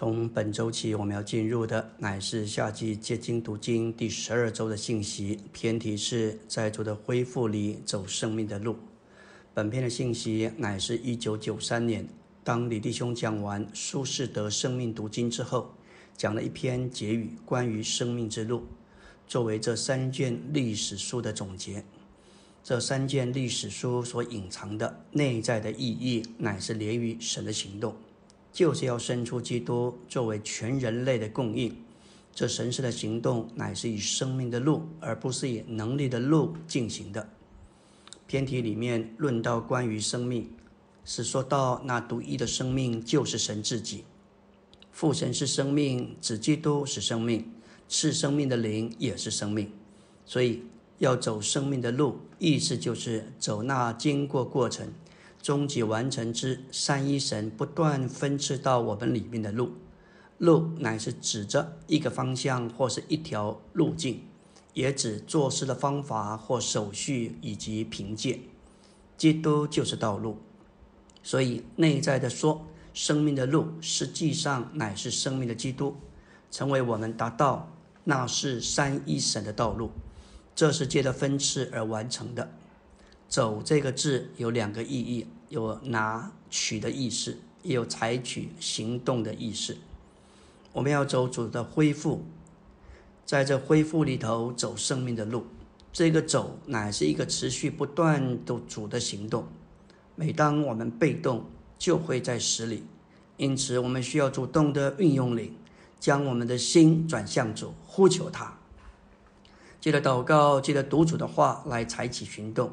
[0.00, 5.38] 从本周起，我们要进入的乃是夏季结经读经第十二周的信息。
[5.52, 8.78] 篇题是在主的恢复里走生命的路。
[9.52, 12.08] 本篇的信息乃是一九九三年，
[12.42, 15.74] 当李弟兄讲完苏轼得生命读经之后，
[16.16, 18.62] 讲了一篇结语，关于生命之路，
[19.28, 21.84] 作为这三卷历史书的总结。
[22.64, 27.94] 这三卷历史书所隐藏的内在的意义，乃是连于神的行动。
[28.52, 31.76] 就是要生出基督作为全人类的供应，
[32.34, 37.28] 这神圣的行动乃是以生命的路，而不是以能力的路进行的。
[38.26, 40.50] 篇题里面论到关于生命，
[41.04, 44.04] 是说到那独一的生命就是神自己，
[44.92, 47.52] 父神是生命，子基督是生命，
[47.88, 49.72] 赐生命的灵也是生命，
[50.24, 50.62] 所以
[50.98, 54.92] 要走生命的路，意思就是走那经过过程。
[55.42, 59.72] 终极完成之三一神不断分赐到我们里面的路，
[60.36, 64.22] 路乃是指着一个方向或是一条路径，
[64.74, 68.40] 也指做事的方法或手续以及凭借。
[69.16, 70.38] 基督就是道路，
[71.22, 75.96] 所以内在的说，生命的路实际上乃是生命的基督，
[76.50, 77.70] 成为我们达到
[78.04, 79.90] 那是三一神的道路，
[80.54, 82.50] 这是借着分赐而完成的。
[83.30, 89.76] 走这个字有两个意义，有拿取的意思，也有采取行动的意思。
[90.72, 92.24] 我们要走主的恢复，
[93.24, 95.46] 在这恢复里头走生命的路。
[95.92, 99.46] 这个走乃是一个持续不断的主的行动。
[100.16, 101.44] 每当我们被动，
[101.78, 102.82] 就会在死里。
[103.36, 105.54] 因此，我们需要主动的运用灵，
[106.00, 108.58] 将我们的心转向主，呼求他。
[109.80, 112.72] 记得祷告，记得读主的话来采取行动。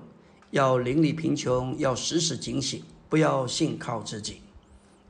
[0.51, 4.41] 要邻里贫穷，要时时警醒，不要信靠自己。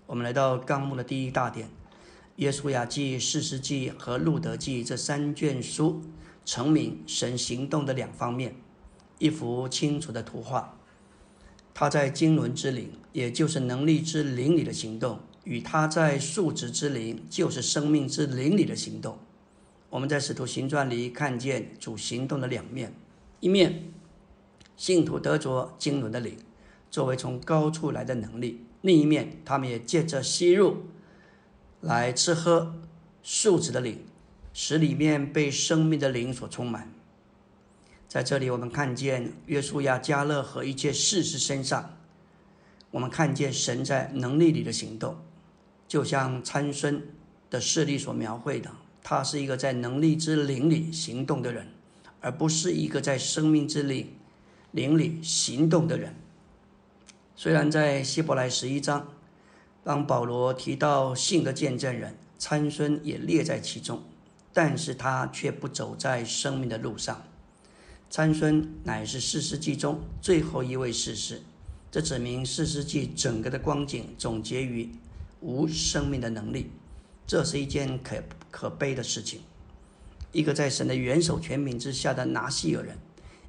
[0.08, 1.68] 我们来到纲目的第一大点，
[2.38, 6.02] 《耶稣亚记》《四世纪》和《路德记》这三卷书，
[6.44, 8.56] 成名神行动的两方面，
[9.20, 10.80] 一幅清楚的图画。
[11.72, 19.20] 他在经纶之灵，也就是能力之灵里的行动，与他在数值之灵，就是生命之灵里的行动。
[19.92, 22.96] 我们在使徒行传里看见主行动的两面，
[23.40, 23.94] 一面。
[24.78, 26.38] 信徒得着经纶的灵，
[26.92, 30.84] 作为从高处来的能力；另一面，他们也借着吸入
[31.82, 32.76] 来吃喝
[33.24, 34.06] 树脂的灵，
[34.54, 36.94] 使里面被生命的灵所充满。
[38.08, 41.98] 在这里，我们看见约书亚、加勒和一切事实身上，
[42.92, 45.18] 我们看见神在能力里的行动，
[45.88, 47.02] 就像参孙
[47.50, 48.72] 的事例所描绘的，
[49.02, 51.68] 他是一个在能力之灵里行动的人，
[52.22, 54.14] 而不是一个在生命之灵。
[54.72, 56.14] 灵里行动的人，
[57.36, 59.08] 虽然在希伯来十一章，
[59.84, 64.04] 当保罗提到信的见证人参孙也列在其中，
[64.54, 67.24] 但是他却不走在生命的路上。
[68.10, 71.42] 参孙乃是四世纪中最后一位士师，
[71.90, 74.90] 这指明四世纪整个的光景总结于
[75.40, 76.70] 无生命的能力，
[77.26, 79.42] 这是一件可可悲的事情。
[80.34, 82.98] 一个在神的元首权柄之下的拿西尔人。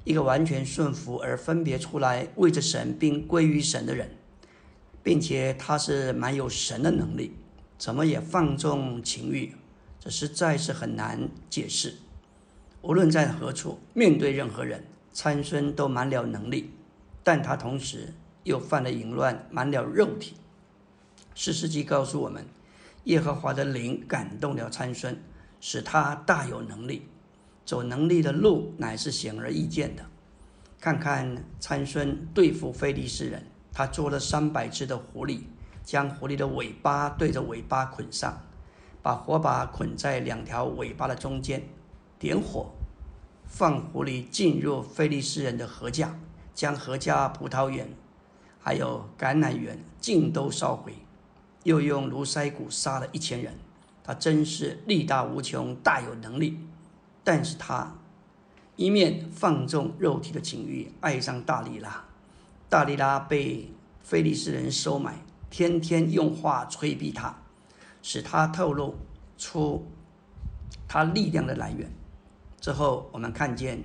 [0.03, 4.11] 一个完全顺服而分别出来为着神并归于神的人，
[5.03, 7.33] 并且他是蛮有神的能力，
[7.77, 9.53] 怎么也放纵情欲，
[9.99, 11.95] 这实在是很难解释。
[12.81, 16.71] 无论在何处面对任何人，参孙都满了能力，
[17.23, 20.35] 但他同时又犯了淫乱，满了肉体。
[21.35, 22.45] 四世纪告诉我们，
[23.03, 25.21] 耶和华的灵感动了参孙，
[25.59, 27.03] 使他大有能力。
[27.69, 30.03] 走能力的路乃是显而易见的。
[30.79, 35.41] 看看参孙对付非利士人，他捉了三百只的狐狸，
[35.83, 38.41] 将狐狸的尾巴对着尾巴捆上，
[39.03, 41.61] 把火把捆在两条尾巴的中间，
[42.17, 42.71] 点火，
[43.45, 46.17] 放狐狸进入非利士人的禾架，
[46.55, 47.87] 将禾架、葡萄园
[48.59, 50.95] 还有橄榄园尽都烧毁，
[51.65, 53.53] 又用卢塞谷杀了一千人。
[54.03, 56.57] 他真是力大无穷，大有能力。
[57.31, 57.93] 但是他
[58.75, 62.03] 一面放纵肉体的情欲，爱上大力拉，
[62.67, 63.71] 大力拉被
[64.01, 67.37] 菲利斯人收买，天天用话催逼他，
[68.01, 68.95] 使他透露
[69.37, 69.85] 出
[70.87, 71.91] 他力量的来源。
[72.59, 73.83] 之后，我们看见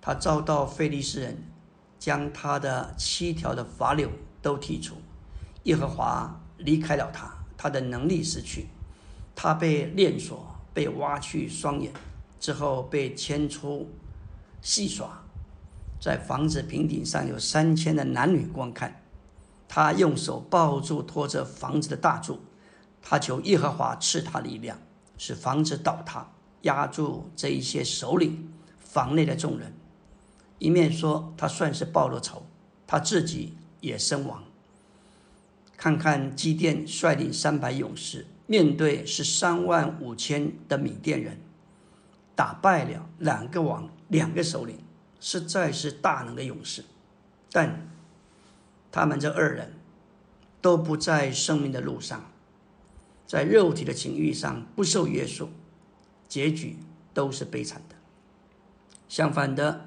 [0.00, 1.40] 他遭到菲利斯人
[2.00, 4.10] 将他的七条的法柳
[4.42, 4.96] 都剔除，
[5.62, 8.66] 耶和华离开了他，他的能力失去，
[9.36, 10.44] 他被链锁，
[10.74, 11.92] 被挖去双眼。
[12.42, 13.88] 之后被牵出
[14.60, 15.22] 戏耍，
[16.00, 19.00] 在房子平顶上有三千的男女观看。
[19.68, 22.40] 他用手抱住拖着房子的大柱，
[23.00, 24.76] 他求耶和华赐他力量，
[25.16, 29.72] 使房子倒塌，压住这一些首领、房内的众人。
[30.58, 32.44] 一面说他算是报了仇，
[32.88, 34.42] 他自己也身亡。
[35.76, 41.40] 看看基甸率领三百勇士，面对是三万五千的米甸人，
[42.34, 44.78] 打败了两个王、两个首领，
[45.20, 46.84] 实在是大能的勇士。
[47.50, 47.88] 但
[48.90, 49.74] 他们这二人
[50.60, 52.30] 都不在生命的路上，
[53.26, 55.50] 在肉体的情欲上不受约束，
[56.28, 56.76] 结局
[57.12, 57.96] 都是悲惨的。
[59.08, 59.86] 相反的，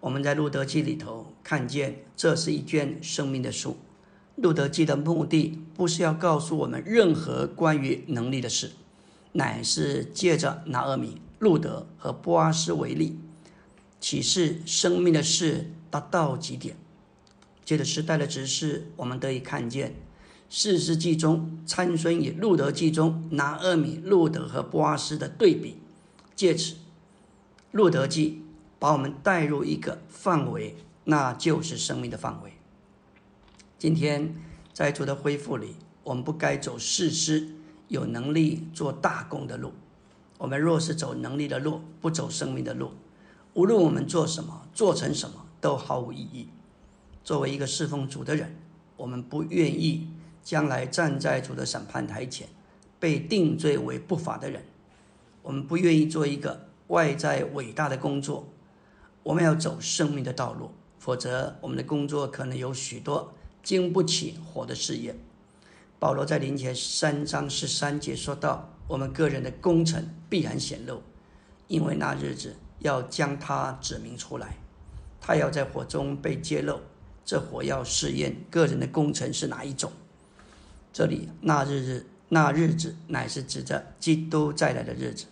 [0.00, 3.76] 我们在路德记里头看见，这是一卷生命的书。
[4.36, 8.72] 路德记的目的不是要告诉我们任何关于能力的事，
[9.32, 13.18] 乃是借着拿俄米、路德和波阿斯为例，
[14.00, 16.76] 启示生命的事达到极点。
[17.64, 19.96] 借着时代的指示，我们得以看见
[20.48, 25.78] 四世纪中参孙与路德记中拿俄米、路德和波阿斯的对比。
[26.34, 26.76] 借此，
[27.72, 28.42] 路德记
[28.78, 32.52] 把我们带入一个范围，那就是生命的范围。
[33.78, 34.34] 今天
[34.72, 35.74] 在主的恢复里，
[36.04, 37.48] 我们不该走事师
[37.88, 39.72] 有能力做大功的路。
[40.38, 42.92] 我们若是走能力的路，不走生命的路，
[43.54, 46.48] 无论我们做什么、做成什么，都毫无意义。
[47.24, 48.56] 作为一个侍奉主的人，
[48.96, 50.08] 我们不愿意
[50.42, 52.48] 将来站在主的审判台前，
[53.00, 54.62] 被定罪为不法的人。
[55.42, 58.48] 我们不愿意做一个外在伟大的工作。
[59.22, 63.32] 我们要走生命的道路，否则我们的工作可能有许多。
[63.62, 65.18] 经不起火的试验。
[65.98, 71.02] 保罗在林前三章十三节说到：“我们个人的功臣必然显露，
[71.66, 74.58] 因为那日子要将他指明出来，
[75.20, 76.80] 他要在火中被揭露。
[77.24, 79.90] 这火要试验个人的功臣是哪一种。”
[80.92, 85.26] 这里那日日那日子乃是指着基督再来的日子。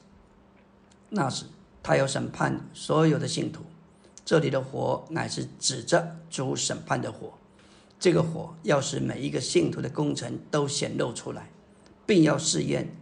[1.10, 1.44] 那时
[1.82, 3.62] 他要审判所有的信徒。
[4.24, 7.34] 这里的火乃是指着主审判的火。
[8.00, 11.50] 这个火要使每一个信徒的工程都显露出来，
[12.04, 12.96] 并要试验，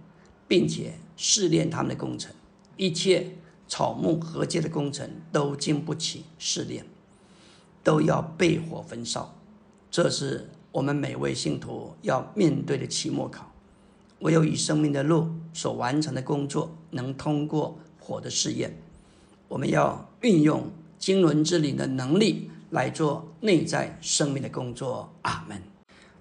[0.52, 2.30] 并且试炼他们的工程。
[2.76, 3.30] 一切
[3.66, 6.84] 草木合结的工程都经不起试炼，
[7.82, 9.34] 都要被火焚烧。
[9.90, 13.50] 这是我们每位信徒要面对的期末考。
[14.18, 18.76] 唯有以生命的路所完成的工作能通过火的试验。
[19.48, 22.50] 我们要运用经纶之灵的能力。
[22.72, 25.62] 来做内在生命的工作，阿门。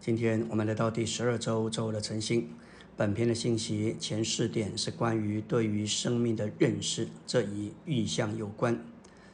[0.01, 2.50] 今天我们来到第十二周周的晨星。
[2.96, 8.80] 本篇的信息前四点是关于对于生命的认识，这与意象有关。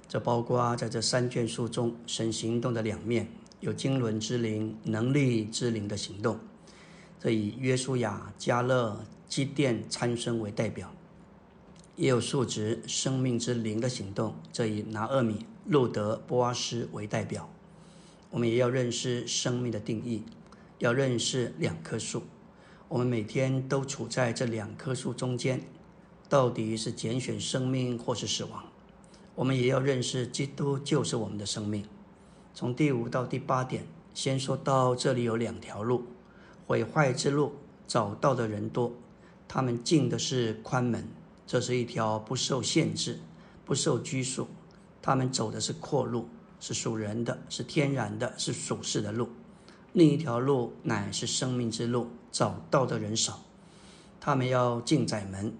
[0.07, 3.27] 这包括在这三卷书中神行动的两面，
[3.59, 6.39] 有经纶之灵、能力之灵的行动。
[7.19, 10.93] 这以约书亚、加勒、基甸参生为代表，
[11.95, 14.35] 也有数值生命之灵的行动。
[14.53, 15.45] 这以拿厄米。
[15.65, 17.49] 路德波阿斯为代表，
[18.29, 20.23] 我们也要认识生命的定义，
[20.79, 22.23] 要认识两棵树。
[22.89, 25.61] 我们每天都处在这两棵树中间，
[26.29, 28.63] 到底是拣选生命或是死亡？
[29.35, 31.83] 我们也要认识基督就是我们的生命。
[32.53, 36.05] 从第五到第八点，先说到这里有两条路，
[36.65, 37.55] 毁坏之路，
[37.85, 38.93] 找到的人多，
[39.49, 41.05] 他们进的是宽门，
[41.45, 43.19] 这是一条不受限制、
[43.65, 44.47] 不受拘束。
[45.01, 46.29] 他们走的是阔路，
[46.61, 49.27] 是属人的，是天然的，是属世的路。
[49.97, 53.43] 另一条路乃是生命之路，找到的人少。
[54.19, 55.51] 他们要进窄门，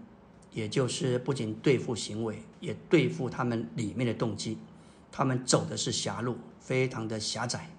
[0.53, 4.59] 也就是不仅对付行为，也对付他们里面的动机。
[5.11, 7.71] 他们走的是狭路，非常的狭窄。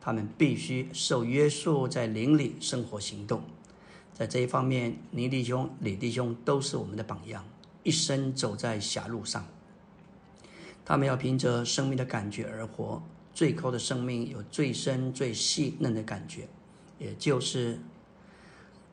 [0.00, 3.42] 他们必须受约束，在灵里生活行动。
[4.14, 7.44] 在这一方面，尼弟兄、李弟兄都是我们的榜样，
[7.82, 9.44] 一生走在狭路上。
[10.84, 13.02] 他们要凭着生命的感觉而活，
[13.36, 16.48] 最高的生命有最深、最细嫩的感觉，
[16.98, 17.78] 也就是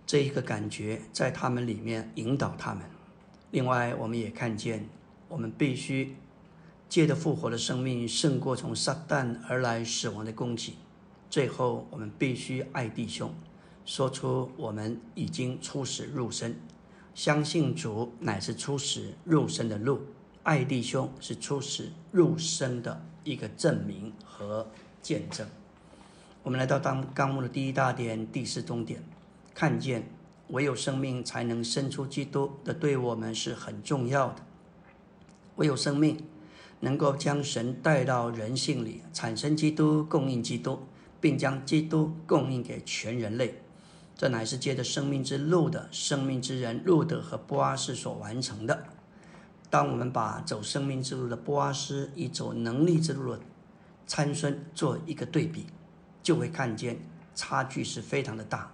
[0.06, 2.84] 这一个感觉在他们里面引导他们。
[3.52, 4.90] 另外，我们也看见，
[5.30, 6.18] 我们必须
[6.90, 10.74] 借着复活的生命胜过从撒旦而来死亡的攻击。
[11.30, 13.34] 最后，我们必须爱弟兄，
[13.86, 16.54] 说出我们已经出死入生，
[17.16, 20.02] 相信主乃是出死入生的路。
[20.44, 24.68] 爱弟兄是出始入生的一个证明和
[25.02, 25.48] 见证。
[26.44, 29.04] 我们来到当纲目的第一大点第四终点，
[29.54, 30.10] 看见
[30.50, 34.36] 唯有生命才能生出基督的，对我们是很重要的。
[35.56, 36.18] 唯有生命
[36.80, 40.80] 能够将神带到人性里，产生基督，供应基督，
[41.22, 43.62] 并将基督供应给全人类。
[44.16, 48.84] 这乃是借着生命之路的生命之人路德和波阿斯所完成的。
[49.74, 53.40] 当我们把走生命之路的波阿斯与走能力之路的
[54.06, 55.66] 参孙做一个对比，
[56.22, 57.00] 就会看见
[57.34, 58.72] 差距是非常的大。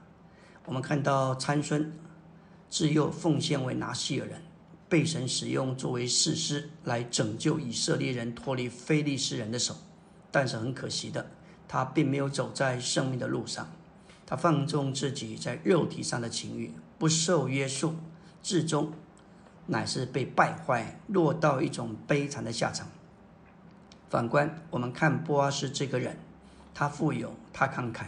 [0.65, 1.94] 我们看到参孙
[2.70, 4.41] 自幼奉献为拿西尔人，
[4.89, 9.77] 被神使用作为士师来拯救以色列人脱离非利士人的手，
[10.29, 11.32] 但是很可惜的，
[11.65, 13.72] 他并没有走在生命的路上。
[14.25, 17.96] 他放纵自己在肉体上的情欲，不受约束，
[18.44, 18.91] 至终。
[19.69, 22.88] 乃是被败坏，落到一种悲惨的下场。
[24.09, 26.17] 反观我们看波阿斯这个人，
[26.73, 28.05] 他富有，他慷慨，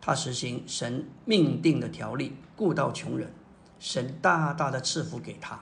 [0.00, 3.32] 他实行神命定的条例，顾到穷人，
[3.78, 5.60] 神大大的赐福给他。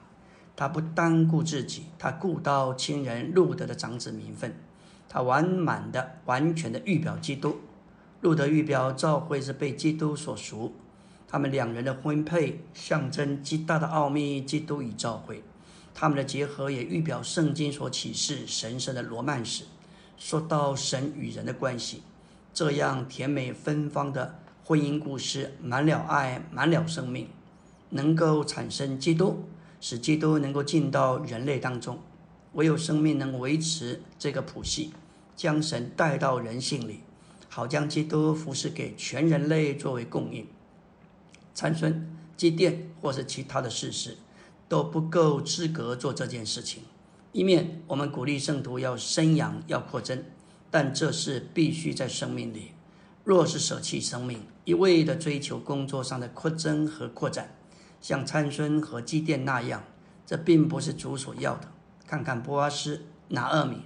[0.57, 4.55] 他不单顾自己，他顾到亲人路德的长子名分，
[5.09, 7.61] 他完满的、完全的预表基督。
[8.21, 10.73] 路德预表教会是被基督所赎。
[11.29, 15.43] 他们两人的婚配象征极大的奥秘，基督与教会，
[15.93, 19.65] 他们的结合也预表圣经所启示神圣的罗曼史。
[20.17, 22.03] 说到神与人的关系，
[22.53, 27.29] 这样甜美芬芳的婚姻故事，满了爱，满了生命，
[27.91, 29.45] 能够产生基督，
[29.81, 31.99] 使基督能够进到人类当中。
[32.53, 34.93] 唯有生命能维持这个谱系，
[35.35, 37.01] 将神带到人性里，
[37.49, 40.47] 好将基督服侍给全人类作为供应。
[41.55, 42.07] 参孙、
[42.37, 44.17] 祭奠或是其他的事实，
[44.69, 46.83] 都不够资格做这件事情。
[47.33, 50.25] 一面我们鼓励圣徒要生养、要扩增，
[50.71, 52.73] 但这是必须在生命里。
[53.23, 57.57] 若是舍弃生命，一味的追求工作上的扩增和扩展，
[58.01, 59.83] 像参孙和祭奠那样，
[60.27, 61.69] 这并不是主所要的。
[62.07, 63.79] 看看波阿斯、拿厄米、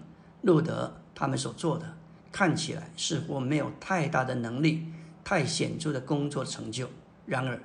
[0.42, 1.96] 路德他们所做的，
[2.32, 4.86] 看起来似乎没有太大的能力、
[5.22, 6.88] 太显著的工作成就。
[7.28, 7.60] 然而，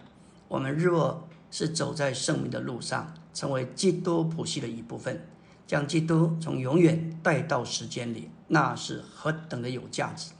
[0.49, 5.25] 我们若是走在圣命的路上，成为基督谱系的一部分，
[5.65, 10.31] 将基督从永远带到时间里，那是何等的有价值！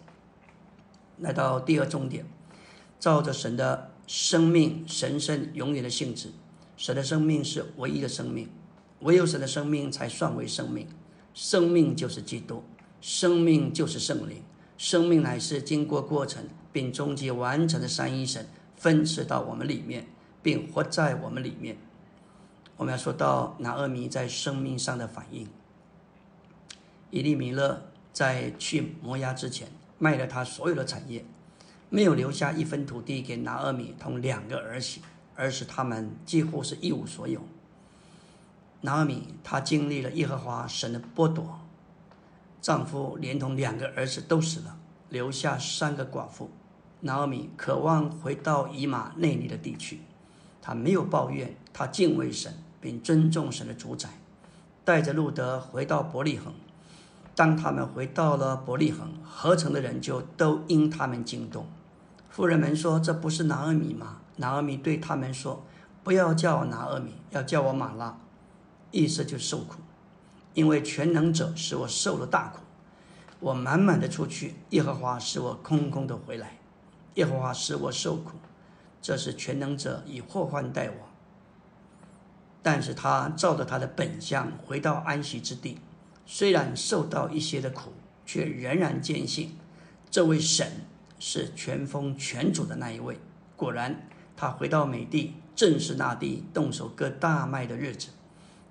[1.20, 2.26] 来到第二重点，
[3.00, 6.34] 照着神的生命神圣永远的性质，
[6.76, 8.50] 神的生命是唯一的生命，
[9.00, 10.86] 唯有神的生命才算为生命。
[11.34, 12.62] 生命就是基督，
[13.00, 14.44] 生命就是圣灵，
[14.78, 18.46] 生命乃是经过过程并终极完成的三一神。
[18.84, 20.08] 分赐到我们里面，
[20.42, 21.78] 并活在我们里面。
[22.76, 25.48] 我们要说到拿厄米在生命上的反应。
[27.10, 31.24] 伊利米勒在去摩押之前卖了他所有的产业，
[31.90, 35.02] 没有留下一分土地给拿厄米同两个儿媳，
[35.34, 37.42] 而是他们几乎是一无所有。
[38.82, 41.62] 拿厄米他经历了耶和华神的剥夺，
[42.62, 46.52] 丈夫连同两个儿子都死了，留下三个寡妇。
[47.06, 50.00] 拿俄米渴望回到以马内利的地区，
[50.62, 54.10] 他没有抱怨，他敬畏神，并尊重神的主宰，
[54.86, 56.54] 带着路德回到伯利恒。
[57.36, 61.68] 当他们回到了伯利恒，合成的人就都因他们惊动。
[62.30, 65.66] 妇人们说：“这不是拿俄米吗？”拿俄米对他们说
[66.06, 68.18] ：“不要叫我拿俄米，要叫我马拉，
[68.92, 69.82] 意思就受苦，
[70.54, 72.62] 因为全能者使我受了大苦。
[73.42, 76.60] 我满满的出去，耶和华使我空空的回来。”
[77.16, 78.38] 耶和华使我受苦，
[79.02, 81.10] 这是全能者以祸患待我。
[82.62, 85.80] 但是他照着他的本相回到安息之地，
[86.26, 87.92] 虽然受到一些的苦，
[88.26, 89.58] 却仍然坚信
[90.10, 90.86] 这位神
[91.20, 93.20] 是全丰全主的那一位。
[93.56, 98.10] 果然，他回到美地，正是那地动手割大麦的日子，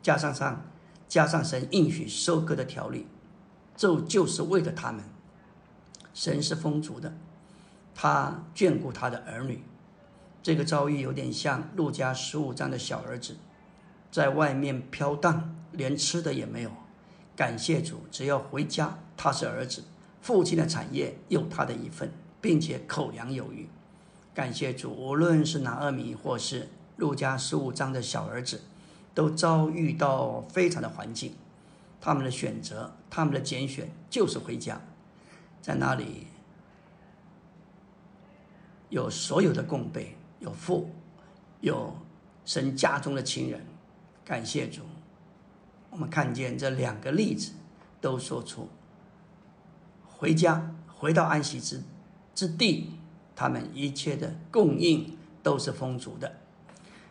[0.03, 0.65] 加上上
[1.07, 3.07] 加上神应许收割的条例，
[3.77, 5.05] 这就是为了他们。
[6.15, 7.15] 神是丰足的。
[7.95, 9.63] 他眷顾他的儿女，
[10.43, 13.37] 这个遭遇有点像陆家十五章的小儿子，
[14.11, 16.71] 在外面飘荡，连吃的也没有。
[17.37, 19.85] 感谢主，只要回家，他是儿子，
[20.21, 23.69] 父亲的产业有他的一份，并且口粮有余。
[24.35, 28.63] 感谢主，无论是拿二米或是陆家十五章的小儿子，
[29.15, 31.35] 都遭遇到非常的环境，
[32.01, 34.81] 他们的选择，他们的拣选就是回家，
[35.61, 36.27] 在那里。
[38.93, 40.91] 有所有的供备，有父，
[41.63, 41.97] 有
[42.45, 43.65] 神家中的亲人，
[44.23, 44.83] 感谢主。
[45.89, 47.53] 我们看见这两个例子，
[48.03, 48.69] 都说出
[50.07, 51.83] 回家，回到安息之
[52.35, 52.91] 之地，
[53.35, 56.41] 他们一切的供应都是丰足的。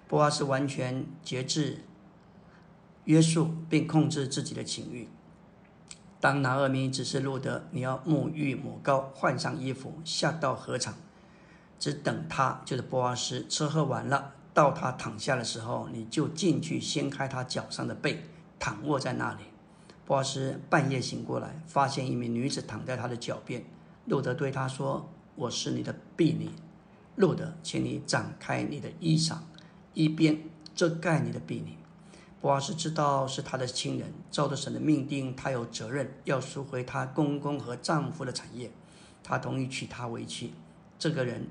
[0.08, 1.80] 波阿是完全节制、
[3.06, 5.08] 约束并控制自己的情欲。
[6.20, 10.94] 当拿尔米只是路德，你要沐浴抹膏，换上衣服，下到河场。
[11.82, 18.24] 只等他就是波阿斯吃喝完了，到他躺下的时候，你就进去掀开他脚上的被，
[18.60, 19.46] 躺卧在那里。
[20.06, 23.66] 波阿斯半夜醒过来，发现一名女子躺在他的脚边。
[24.06, 26.52] 路德对他说：“我是你的婢女，
[27.16, 29.38] 路德，请你展开你的衣裳，
[29.96, 30.44] 一边
[30.76, 31.76] 遮盖你的婢女。”
[32.40, 38.72] 波阿斯知道是他的亲人，照着神的命定，他有责任要赎回他公公和丈夫的产业。
[39.24, 40.54] 他同意娶她为妻。
[41.00, 41.48] 这个人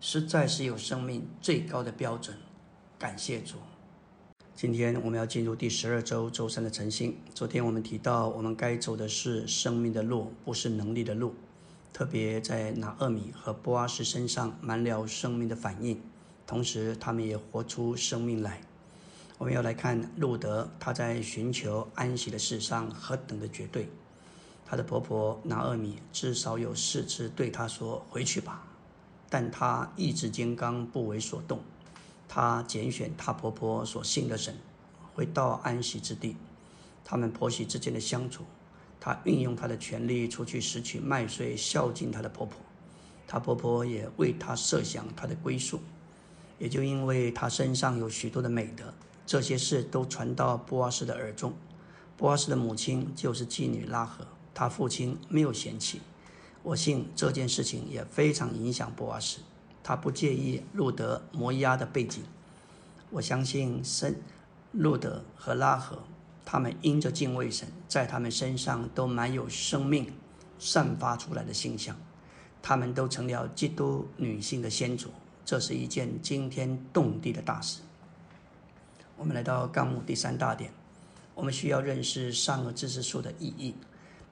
[0.00, 2.36] 实在是有生命最高的标准。
[2.98, 3.56] 感谢主。
[4.54, 7.16] 今天我们要进入第十二周周三的晨星。
[7.34, 11.34] 昨天我们提到，我们该走的是生命的路，不是能力的路。
[11.92, 16.00] 特别在拿厄米和波阿斯身上满了生命的反应，
[16.46, 18.60] 同时他们也活出生命来。
[19.36, 23.88] 我们要来看路德，他在寻求安息的事上何等的绝对。
[24.64, 28.64] 他的婆婆拿厄米至少有四次对他说：“回去吧。”
[29.30, 31.60] 但他意志坚刚，不为所动。
[32.28, 34.54] 他拣选他婆婆所信的神，
[35.14, 36.36] 回到安息之地。
[37.04, 38.44] 他们婆媳之间的相处，
[39.00, 42.58] 他运用他的权力出去拾取麦穗，孝敬他的婆婆。
[43.26, 45.80] 他婆婆也为他设想他的归宿。
[46.58, 48.92] 也就因为他身上有许多的美德。
[49.24, 51.52] 这些事都传到波阿斯的耳中。
[52.16, 56.00] 波阿斯的母亲就是妓女拉合，他父亲没有嫌弃。
[56.62, 59.38] 我信这件事情也非常影响波阿斯，
[59.82, 62.22] 他不介意路德摩押的背景。
[63.10, 64.20] 我相信神、
[64.72, 66.02] 路德和拉合，
[66.44, 70.12] 他们因着敬畏神，在他们身上都满有生命
[70.58, 71.96] 散发出来的形象。
[72.60, 75.08] 他们都成了基督女性的先祖，
[75.44, 77.80] 这是一件惊天动地的大事。
[79.16, 80.72] 我们来到纲目第三大点，
[81.34, 83.74] 我们需要认识善恶知识树的意义，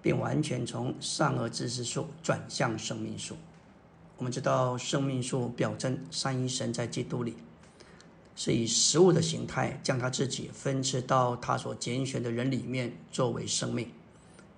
[0.06, 3.36] 并完全从善恶知识树转向生命树。
[4.16, 7.34] 我们知道生命树表征三一神在基督里，
[8.36, 13.90] 是以食物的形态将他自己分赐到他所拣选的人里面作为生命。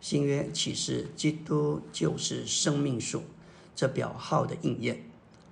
[0.02, 3.22] 新约启示基督就是生命树，
[3.74, 5.02] 这表号的应验。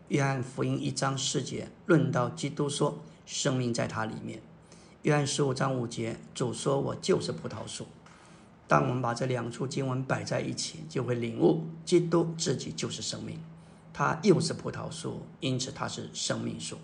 [0.09, 4.43] 约翰福音一章四节论到基督说，生命在他里面。
[5.05, 7.87] 约翰十五章五节，主说：“我就是葡萄树。”
[8.69, 13.41] 当我们把这两处经文摆在一起，就会领悟基督自己就是生命，
[13.93, 16.77] 他又是葡萄树，因此他是生命树。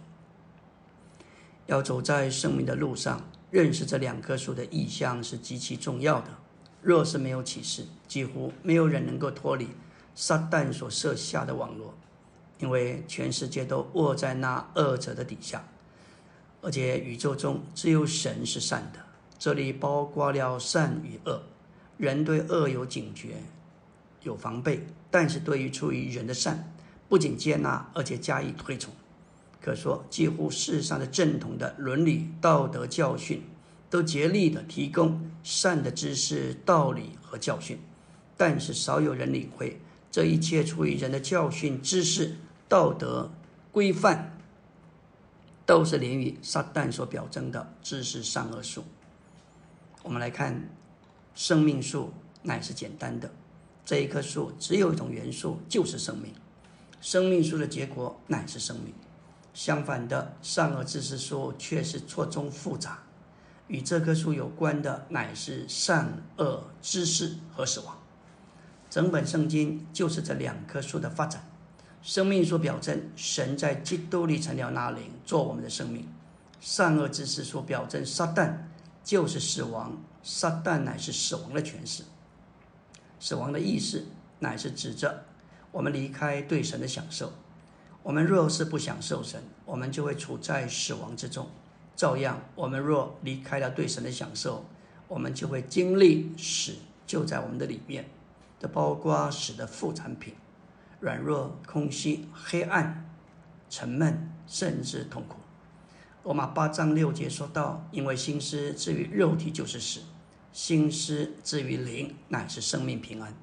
[1.67, 6.29] 要走在生命的路上，认识这两棵树的意象是极其重要的。
[6.81, 9.69] 若是没有启示，几乎没有人能够脱离
[10.15, 11.95] 撒旦所设下的网络，
[12.59, 15.65] 因为全世界都握在那恶者的底下。
[16.61, 19.01] 而且宇宙中只有神是善的，
[19.39, 21.43] 这里包括了善与恶。
[22.03, 23.37] 人对恶有警觉，
[24.25, 26.75] 有防备，但是对于出于人的善，
[27.09, 28.93] 不仅接纳，而且加以推崇。
[29.61, 33.45] 可说，几乎世上的正统的伦理道德教训，
[33.89, 37.79] 都竭力的提供善的知识、道理和教训，
[38.37, 42.37] 但是少有人领会这一切出于人的教训、知识、
[42.69, 43.31] 道德
[43.71, 44.37] 规范。
[45.65, 48.83] 都是连于撒旦所表征的知识善恶树。
[50.03, 50.69] 我们来看，
[51.35, 53.31] 生命树乃是简单的，
[53.85, 56.33] 这一棵树只有一种元素，就是生命。
[57.01, 58.93] 生命树的结果乃是生命。
[59.55, 63.03] 相反的，善恶知识树却是错综复杂，
[63.69, 67.99] 与这棵树有关的乃是善恶知识和死亡。
[68.89, 71.49] 整本圣经就是这两棵树的发展。
[72.03, 76.03] 生命所表征，神在基督里成了那灵，做我们的生命；
[76.61, 78.55] 善恶之识所表征，撒旦
[79.05, 82.05] 就是死亡，撒旦乃是死亡的诠释。
[83.21, 84.07] 死亡的意思
[84.41, 85.25] 乃是指着
[85.71, 87.33] 我们离开对神的享受。
[88.03, 91.47] 我们若是不享受神，我们就会处在死亡之中；
[91.95, 94.65] 照样，我们若离开了对神的享受，
[95.07, 96.73] 我们就会经历死
[97.07, 98.09] 就在我们的里面，
[98.59, 100.35] 这包括死的副产品。
[100.99, 103.09] 软弱、空虚、黑暗、
[103.69, 105.37] 沉闷，甚至痛苦。
[106.23, 110.03] 罗马八章六节说到：“因为心思至于肉体就是死，
[110.53, 113.35] 心思至于灵乃是生命平安。”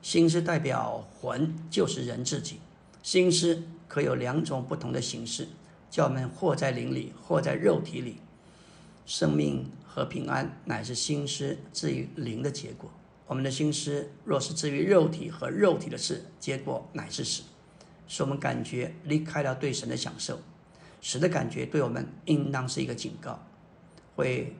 [0.00, 2.60] 心思代表魂，就是人自己。
[3.02, 5.48] 心思可有两种不同的形式，
[5.90, 8.18] 叫我们或在灵里，或在肉体里。
[9.06, 12.90] 生命和平安乃是心思至于灵的结果。
[13.26, 17.42] 我们的心思若是至于肉体和肉体的事，结果乃是死，
[18.06, 20.38] 使我们感觉离开了对神的享受。
[21.00, 23.42] 死的感觉对我们应当是一个警告，
[24.16, 24.54] 会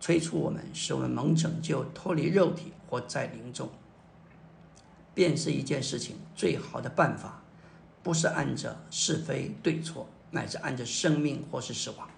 [0.00, 3.68] 催促我们，使我们蒙拯救，脱离肉体，活在灵中，
[5.14, 7.42] 便是一件事情最好的办法，
[8.02, 12.08] 不是按着是非对错，乃是按着生命或是死亡。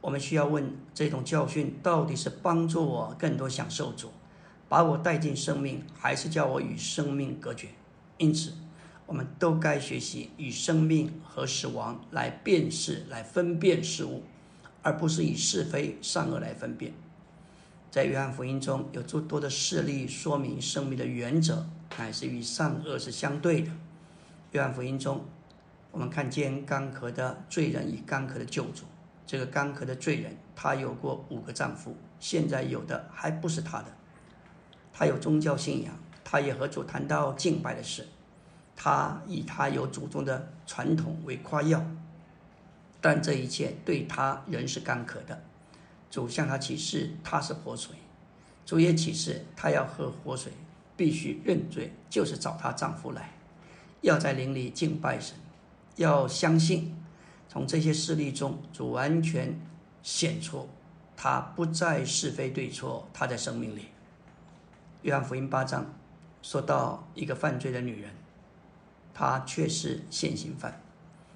[0.00, 4.10] 我们需要问：这种教训到底是帮助我更多享受主，
[4.68, 7.68] 把我带进生命，还是叫我与生命隔绝？
[8.18, 8.52] 因此，
[9.06, 14.22] 我们都该学习与生命和死亡来辨识、来分辨事物，
[14.82, 16.92] 而不是以是非善恶来分辨。
[17.94, 21.64] 在约翰福音中有诸多的事例说明生命的原则
[21.96, 23.70] 乃是与善恶是相对的。
[24.50, 25.24] 约翰福音中，
[25.92, 28.82] 我们看见干渴的罪人与干渴的救主。
[29.24, 33.86] 这个干渴的罪人，他有过五个丈夫，现在有的还不是他的。
[34.92, 38.08] 他有宗教信仰，他也和主谈到敬拜的事，
[38.74, 41.80] 他以他有祖宗的传统为夸耀，
[43.00, 45.44] 但这一切对他仍是干渴的。
[46.14, 47.96] 主向他启示他是活水，
[48.64, 50.52] 主也启示他要喝活水，
[50.96, 53.32] 必须认罪，就是找她丈夫来，
[54.00, 55.36] 要在灵里敬拜神，
[55.96, 56.94] 要相信。
[57.48, 59.58] 从这些事例中，主完全
[60.04, 60.68] 显出
[61.16, 63.86] 他不再是非对错，他在生命里。
[65.02, 65.84] 约翰福音八章
[66.42, 68.12] 说到一个犯罪的女人，
[69.12, 70.80] 她却是现行犯。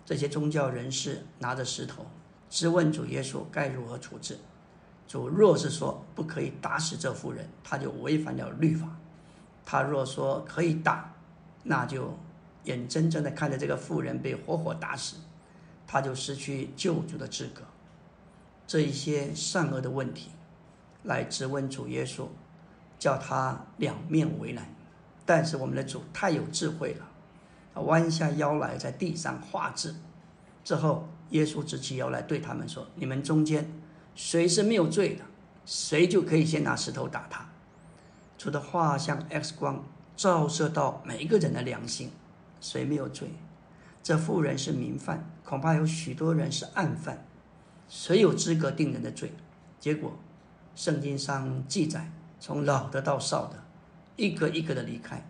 [0.07, 2.07] 这些宗教人士拿着石头
[2.49, 4.38] 质问主耶稣该如何处置。
[5.09, 8.87] 主若是说不可以打死这妇人，他就违反了律法；
[9.64, 11.12] 他若说可以打，
[11.64, 12.16] 那就
[12.64, 15.16] 眼睁睁的看着这个妇人被活活打死。
[15.87, 17.62] 他就失去救主的资格。
[18.66, 20.29] 这一些善恶的问题，
[21.05, 22.27] 来质问主耶稣，
[22.99, 24.75] 叫他两面为难。
[25.25, 27.09] 但是我们的主太有智慧了，
[27.75, 29.94] 他弯下腰来在地上画字。
[30.62, 33.73] 之后，耶稣直起腰来对他们说：“你们中间
[34.19, 35.25] 谁是没有罪的，
[35.65, 37.49] 谁就可以先拿石头打他。”
[38.37, 39.85] 主的话像 X 光
[40.17, 42.11] 照射到每一个人的良心，
[42.61, 43.31] 谁没有罪？
[44.03, 47.25] 这妇人是明犯，恐怕有许多人是暗犯，
[47.89, 49.33] 谁有资格定人的罪？
[49.79, 50.19] 结果，
[50.75, 53.63] 圣经上记载，从老的到少的，
[54.17, 55.25] 一个一个的离开。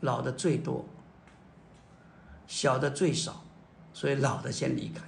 [0.00, 0.86] 老的最多，
[2.46, 3.44] 小的最少，
[3.92, 5.02] 所以老的先离开。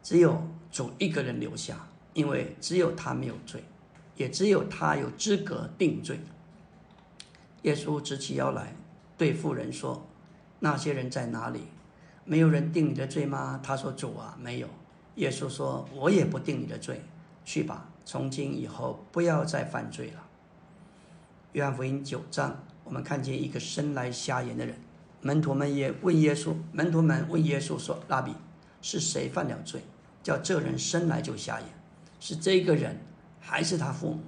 [0.00, 3.64] 只有主一个人留下，因为只有他没有罪，
[4.16, 6.20] 也只有他有资格定罪。
[7.62, 8.74] 耶稣直起腰来，
[9.16, 10.06] 对妇人说。
[10.60, 11.60] 那些人在哪里？
[12.24, 13.60] 没有人定你的罪吗？
[13.62, 14.68] 他说：“主啊，没有。”
[15.16, 17.00] 耶稣说：“我也不定你的罪，
[17.44, 20.26] 去吧，从今以后不要再犯罪了。”
[21.52, 24.76] 约翰福音九章，我们看见一个生来瞎眼的人，
[25.22, 28.34] 门徒们也问耶稣，门徒们问耶稣说：“拉比，
[28.82, 29.80] 是谁犯了罪，
[30.28, 31.68] 叫这人生来就瞎眼？
[32.20, 32.98] 是这个人，
[33.40, 34.20] 还是他父母？”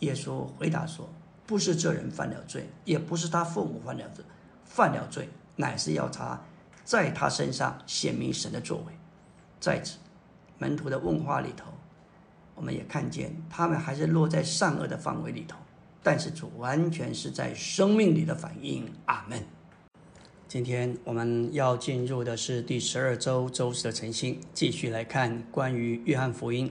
[0.00, 1.06] 耶稣回答说
[1.46, 4.24] ：“不是这人犯了罪，也不是他父母犯了罪，
[4.64, 6.40] 犯了罪。”乃是要他
[6.84, 8.92] 在他身上显明神的作为。
[9.60, 9.98] 在此，
[10.56, 11.70] 门徒的问话里头，
[12.54, 15.58] 我们也看见他们还是落在善恶的范围里头，
[16.02, 18.90] 但是主完全是在生命里的反应。
[19.04, 19.44] 阿门。
[20.48, 26.70] 今天我们要进入的是第十二周周四的晨星，继续来看关于约翰福音，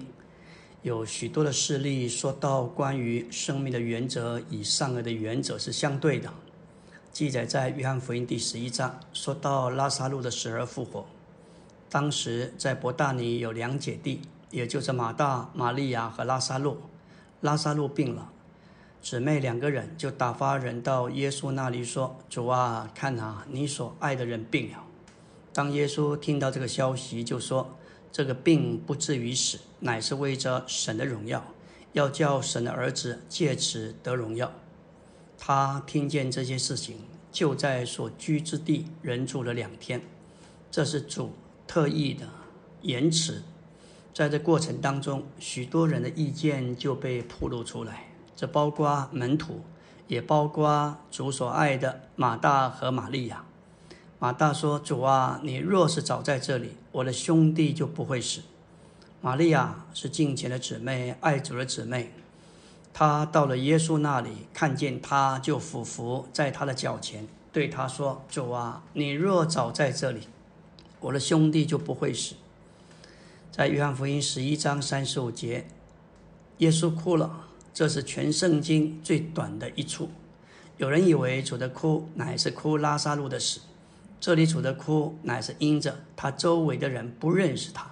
[0.82, 6.32] 有许多的事例说到关于生命的原则与善恶的原则是相对的。
[7.12, 11.06] 记载在约翰福音第十一章，说到拉萨路的死而复活。
[11.90, 16.78] 当时在伯大尼有两姐弟，也就是马大、玛利亚和拉萨路。
[17.42, 18.32] 拉萨路病了，
[19.06, 24.84] 姊妹两个人就打发人到耶稣那里说：“主啊，看啊，你所爱的人病了。”
[25.54, 27.78] 当耶稣听到这个消息，就说
[28.12, 31.46] ：“这个病不至于死，乃是为着神的荣耀，
[31.94, 34.52] 要叫神的儿子借此得荣耀。”
[35.38, 36.98] 他听见这些事情，
[37.32, 40.02] 就在所居之地人住了两天。
[40.72, 41.34] 这是主
[41.68, 42.28] 特意的
[42.82, 43.44] 言辞。
[44.16, 48.05] 在这过程当中，许多人的意见就被暴露出来，
[48.36, 49.62] 这包括门徒，
[50.08, 53.46] 也包括主所爱的马大和玛利亚。
[54.20, 58.42] 马大说：“主啊，你若是早在这里，我的兄弟就不会死。”
[59.22, 62.14] 玛利亚是敬虔的姊妹，爱主的姊妹。
[62.94, 70.22] 他到了耶稣那里，看见他就俯伏在他的脚前，对他说：“主啊，你若早在这里，
[71.02, 72.36] 我的兄弟就不会死。”
[73.52, 75.68] 在约翰福音十一章三十五节，
[76.60, 80.10] 耶稣哭了，这是全圣经最短的一处。
[80.78, 83.60] 有人以为主的哭乃是哭拉萨路的死，
[84.18, 87.92] 这里主的哭乃是因着他周围的人不认识他。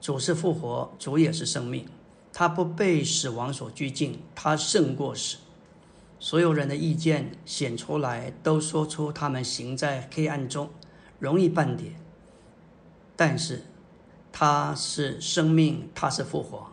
[0.00, 1.86] 主是复活，主也是生命。
[2.32, 5.36] 他不被死亡所拘禁，他胜过死，
[6.18, 10.68] 所有人的意见显出来，都说出他们行在黑暗中，
[11.20, 11.94] 容易半点。
[13.14, 13.62] 但是，
[14.32, 16.72] 他是生命，他是复活，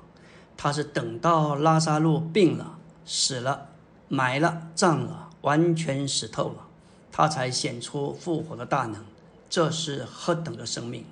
[0.63, 3.69] 他是等到拉萨路病了、死了、
[4.07, 6.67] 埋了、葬了，完全死透了，
[7.11, 9.03] 他才显出复活的大能。
[9.49, 11.03] 这是何等的生命！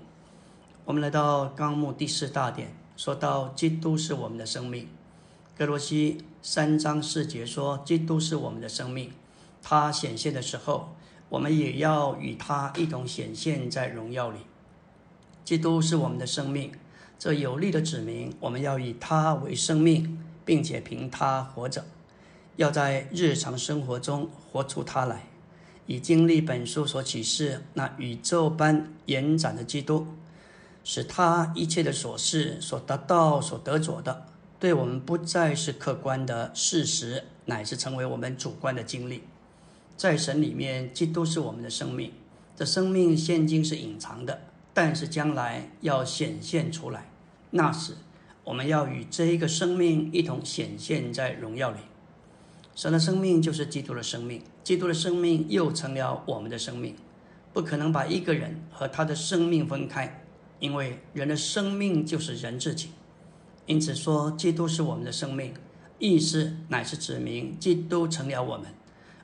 [0.85, 4.88] 我们来到纲目第四大点，说到基督是我们的生命。
[5.57, 9.12] 格罗西三章四节说，基督是我们的生命，
[9.63, 10.95] 他显现的时候，
[11.27, 14.41] 我们也要与他一同显现在荣耀里。
[15.43, 16.71] 基督是我们的生命，
[17.19, 21.84] 这有力的指明我们要以他为生命，并且凭他活着，
[22.55, 25.27] 要在日常生活中活出他来，
[25.86, 30.08] 以经历本书所启示那宇宙般延展的基督，
[30.86, 34.25] 使他一切的所事所得到、所得着的，
[34.58, 39.23] 对我们不再是客观的事实，乃是成为我们主观的经历。
[39.97, 42.13] 在神里面，基督是我们的生命，
[42.55, 44.43] 这生命现今是隐藏的。
[44.71, 47.09] 但是将来要显现出来，
[47.51, 47.93] 那时
[48.43, 51.79] 我们要与这一个生命一同显现在荣耀里。
[52.75, 56.95] 神的生命就是基督的生命，基督的生命又成了我们的生命。
[57.51, 60.23] 不可能把一个人和他的生命分开，
[60.59, 62.91] 因为人的生命就是人自己。
[63.65, 65.53] 因此说，基督是我们的生命，
[65.97, 68.67] 意思乃是指明基督成了我们，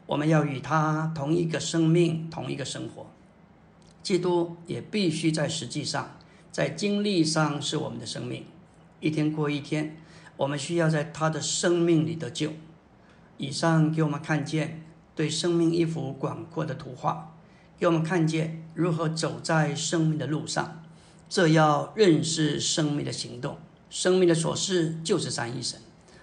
[0.07, 3.07] 我们要与他同一个生命，同一个生活。
[4.03, 6.17] 基督也必须在实际上，
[6.55, 8.45] 在经历上是我们的生命。
[9.01, 9.97] 一天过一天，
[10.37, 12.53] 我们需要在他的生命里得救。
[13.35, 14.81] 以上给我们看见
[15.13, 17.35] 对生命一幅广阔的图画，
[17.77, 20.81] 给我们看见如何走在生命的路上。
[21.27, 23.57] 这要认识生命的行动，
[23.89, 25.77] 生命的所事就是三一神，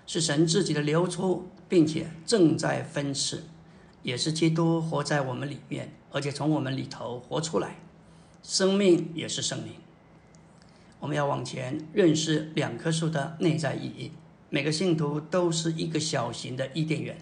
[0.06, 3.44] 是神自己的流出，并且正在分赐。
[4.02, 7.76] 也是基督活在我们里面，而且从我们里头活出来，
[8.42, 9.74] 生命也是生命。
[11.02, 14.12] 我们要往前认识两棵树的内在意义。
[14.50, 17.18] 每个信徒都是一个小型的伊甸园，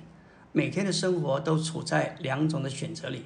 [0.52, 3.24] 每天的生活都处在两种的选择里。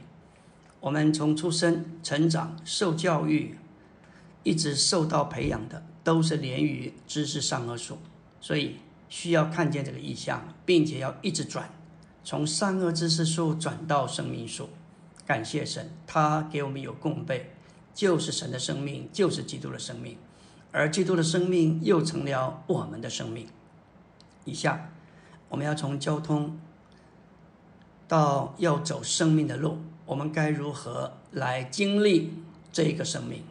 [0.79, 3.59] 我们从出生、成长、受教育，
[4.45, 7.99] 一直受到培养的，都是连于知识上恶树，
[8.41, 8.77] 所以
[9.09, 11.69] 需要看见这个意象，并且要一直转。
[12.23, 14.69] 从善恶知识树转到生命树，
[15.27, 17.51] 感谢神，他给我们有供备，
[17.93, 20.17] 就是神的生命，就是基督的生命，
[20.75, 23.47] 而基督的生命又成了我们的生命。
[24.45, 24.91] 以下
[25.49, 26.59] 我们要从交通
[28.09, 32.35] 到要走生命的路，我们该如何来经历
[32.73, 33.45] 这个生命？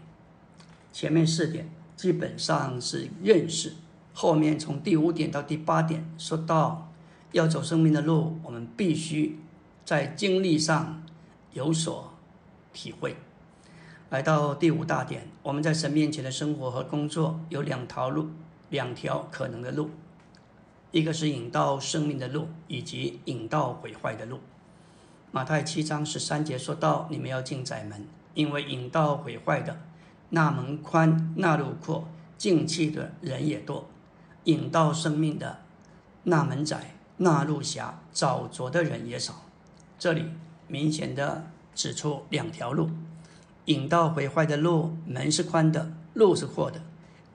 [0.91, 3.73] 前面四点基本上是认识，
[4.13, 6.89] 后面从第五点到第八点说到。
[7.31, 9.39] 要走生命的路，我们必须
[9.83, 11.01] 在经历上
[11.53, 12.13] 有所
[12.71, 13.15] 体会。
[14.13, 18.30] 来到第五大点，我们在神面前的生活和工作有两条路，
[18.69, 19.89] 两条可能的路，
[20.91, 24.39] 一个是引到生命的路，以及引到毁坏的路。
[25.32, 29.80] 马太七章十三节说到：“你们要进窄门，因为引到毁坏的
[30.30, 33.88] 那门宽，那路阔，进去的人也多；
[34.43, 35.62] 引到生命的
[36.26, 39.41] 那门窄。”那路狭，找着的人也少。
[39.97, 40.26] 这里
[40.67, 42.91] 明显的指出两条路，
[43.65, 46.82] 引到毁坏的路门是宽的，路是阔的。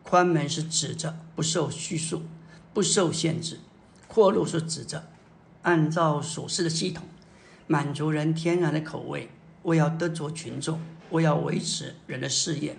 [0.03, 2.23] 宽门是指着不受拘束、
[2.73, 3.57] 不受限制；
[4.07, 5.09] 阔路是指着
[5.63, 7.05] 按照属世的系统，
[7.67, 9.29] 满足人天然的口味。
[9.63, 12.77] 我要得着群众，我要维持人的事业。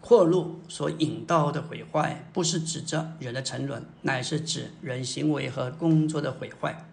[0.00, 6.84] 阔路所引到的毁坏，不是指着人的沉沦，乃是指人行为和工作的毁坏。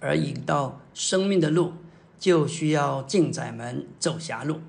[0.00, 1.74] 而引到生命的路，
[2.20, 4.60] 就需要进窄门，走狭路。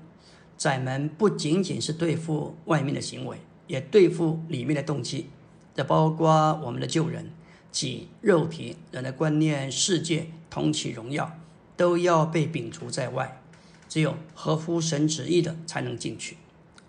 [0.56, 3.36] 窄门不仅仅是对付外面的行为，
[3.66, 5.28] 也对付里面的动机。
[5.74, 7.30] 这包括我们的旧人，
[7.70, 11.38] 即肉体、人的观念、世界、同其荣耀，
[11.76, 13.40] 都要被摒除在外。
[13.88, 16.38] 只有合乎神旨意的，才能进去。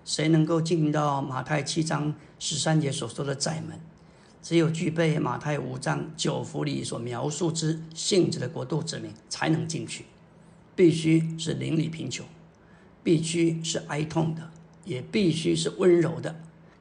[0.06, 3.80] 谁能够进到马太七章十三节所说的窄门？
[4.42, 10.06] 只有具备马太五章九福里所描述之性质的国度之民才能进去。
[10.76, 12.26] 必须是邻里贫穷，
[13.04, 14.52] 必须是哀痛的，
[14.86, 16.36] 也必须是温柔的，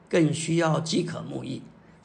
[0.09, 1.61] 更需要饥渴慕义，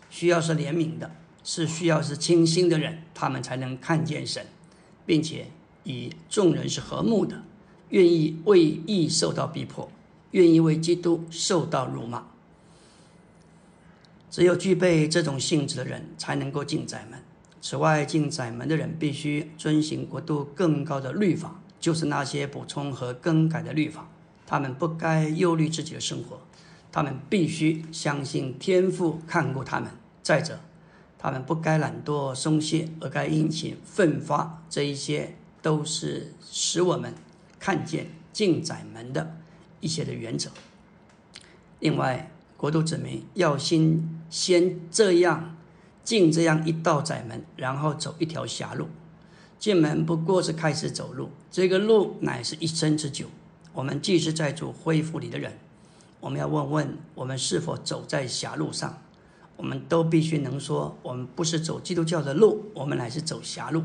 [0.09, 1.11] 需要是怜悯的，
[1.43, 4.47] 是需要是清心的人，他们才能看见神，
[5.05, 5.47] 并且
[5.85, 7.43] 以众人是和睦的，
[7.91, 9.91] 愿意为义受到逼迫。
[10.33, 12.27] 愿意为基督受到辱骂，
[14.31, 17.19] 只有具备这种性质的人才能够进窄门。
[17.63, 24.09] 此外，进窄门的人必须遵循国度更高的律法，就是那些补充和更改的律法。
[24.47, 26.41] 他们不该忧虑自己的生活，
[26.91, 29.91] 他们必须相信天父看顾他们。
[30.23, 30.61] 再者，
[31.19, 34.63] 他们不该懒惰松懈，而该殷勤奋发。
[34.71, 37.15] 这一些都是使我们
[37.59, 39.37] 看见进窄门的
[39.81, 40.51] 一些的原则。
[41.81, 45.55] 另外，国度子民要先先这样。
[46.09, 48.89] 进这样一道窄门，然后走一条狭路。
[49.59, 53.27] 进门不过是开始走路，这个路乃是一生之久。
[53.73, 55.59] 我们既是在主恢复里的人，
[56.21, 59.03] 我们要问问我们是否走在狭路上。
[59.57, 63.83] 我们都必须能说，我们不是走基督教的路，我们乃是走狭路。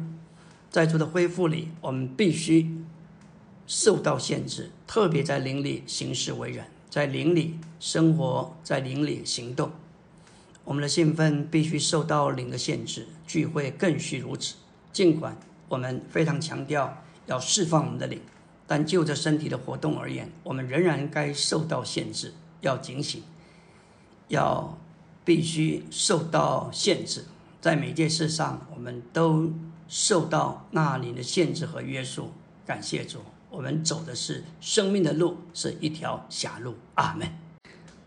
[0.69, 2.77] 在主的恢复里，我们必须
[3.65, 9.71] 受到限制，特别在灵里行事为人，在灵里生活，在灵里行动。
[10.63, 14.53] 我们的兴奋必须受到灵的限制，聚会更需如此。
[14.91, 15.35] 尽管
[15.73, 18.21] 我们非常强调要释放我们的灵，
[18.67, 22.31] 但就着身体的活动而言，我们仍然该受到限制，
[22.61, 23.23] 要警醒，
[24.27, 24.77] 要
[25.25, 27.25] 必须受到限制。
[27.59, 29.51] 在每件事上，我们都
[29.87, 32.29] 受到那灵的限制和约束。
[32.67, 33.17] 感谢主，
[33.49, 36.75] 我们走的是生命的路，是一条狭路。
[36.93, 37.27] 阿门。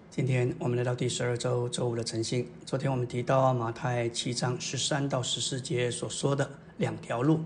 [0.09, 2.49] 今天我们来到第十二周周五的晨星。
[2.65, 6.49] 昨天我们提到马太七章十三到十四节所说的
[6.79, 7.41] 两条路，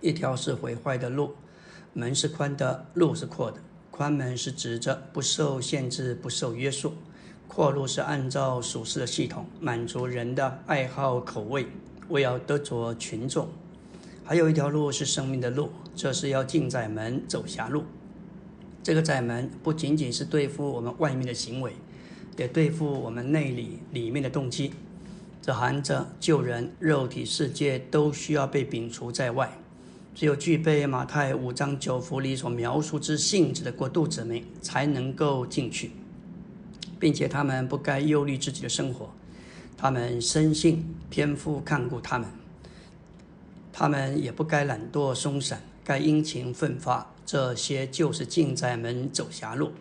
[0.00, 1.34] 一条是毁坏的路，
[1.92, 3.58] 门是宽的，路是阔的。
[3.90, 6.92] 宽门是指着不受限制、不受约束；
[7.46, 11.66] 阔路是按照属世的系统，满足人的爱好口味，
[12.08, 13.48] 为要得着群众。
[14.24, 17.84] 还有一条路是生命的路，这是要进窄门走狭路。
[18.82, 21.74] 这个窄门不仅仅是对付我们外面的行为，
[22.38, 24.72] 也对付我们内里里面的动机。
[25.42, 29.58] 这含着救人、肉体世界都需要被摒除在外。
[30.14, 35.90] 只有具备马太五章九福里所描述之性质的过渡者们，才能够进去，
[37.00, 39.10] 并且他们不该忧虑自己的生活。
[39.76, 42.28] 他们深信天父看顾他们，
[43.72, 47.10] 他们也不该懒惰松散，该殷勤奋发。
[47.26, 49.72] 这些就是进窄门走狭路。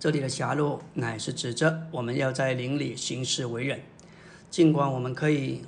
[0.00, 3.80] 这里的狭路乃是指着我们要在灵里行事为人。
[4.50, 5.62] 尽管我们可以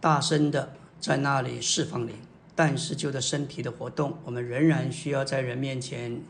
[0.00, 2.14] 大声的在那里释放灵，
[2.54, 6.22] 但是就着身体的活动，我们仍然需要在人面前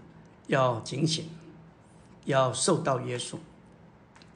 [0.49, 1.25] 要警醒，
[2.25, 3.39] 要受到约束。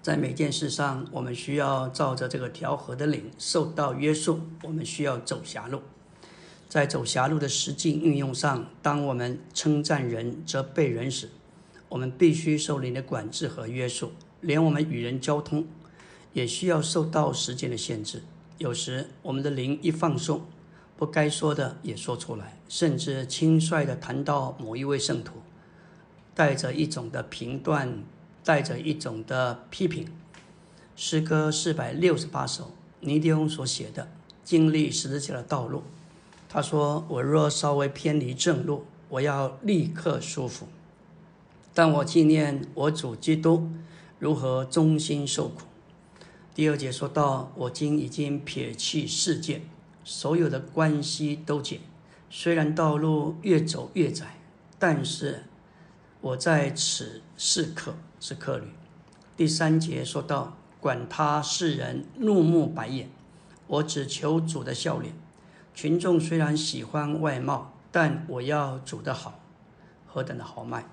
[0.03, 4.41] 在每件事上，我们需要照着这个调和的灵受到约束。
[4.63, 5.83] 我们需要走狭路。
[6.71, 11.29] 在走狭路的实际运用上，当我们称赞人、则被人时，
[11.91, 14.13] 我们必须受灵的管制和约束。
[14.41, 15.67] 连我们与人交通，
[16.33, 18.23] 也需要受到时间的限制。
[18.59, 20.43] 有时，我们的灵一放松，
[20.97, 25.37] 不该说的也说出来，甚至轻率地谈到某一位圣徒，
[26.35, 28.03] 带着一种的评断，
[28.45, 30.07] 带着一种的批评。
[30.95, 34.09] 诗歌四百六十八首，尼迪翁所写的，
[34.45, 35.83] 经历十字架的道路。
[36.47, 40.67] 他说：“我若稍微偏离正路，我要立刻舒服。
[41.73, 43.71] 但我纪念我主基督
[44.19, 45.63] 如何忠心受苦。”
[46.61, 49.63] 第二节说到：“我今已经撇弃世界，
[50.05, 51.81] 所有的关系都解。
[52.29, 54.39] 虽然道路越走越窄，
[54.79, 55.45] 但是
[56.21, 58.67] 我在此是客，是客旅。”
[59.39, 63.09] 第三节说到：“管他世人怒目白眼，
[63.67, 65.15] 我只求主的笑脸。”
[65.73, 69.41] 群众虽然喜欢外貌，但我要主得好，
[70.07, 70.85] 何等的豪迈！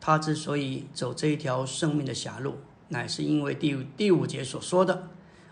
[0.00, 2.56] 他之所以走这一条生命的狭路，
[2.88, 5.08] 乃是因为第第五节所说的：“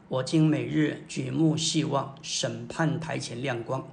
[0.08, 3.88] 我今每日举目细望审判台前亮光，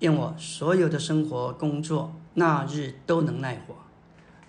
[0.00, 3.74] 愿我所有的生活工作那日都能耐活。”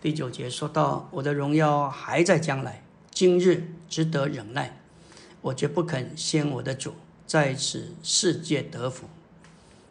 [0.01, 4.79] 第九节说到：“我的荣耀还在将来，今日值得忍耐，
[5.41, 6.93] 我绝不肯先我的主
[7.25, 9.07] 在此世界得福。”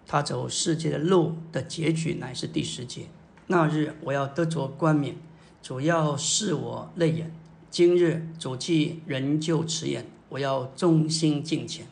[0.06, 3.06] 他走世界的路的结局乃是第十节。
[3.48, 5.16] 那日我要得着冠冕，
[5.60, 7.32] 主要是我泪眼。
[7.70, 11.86] 今日主既仍旧迟延，我要忠心敬虔。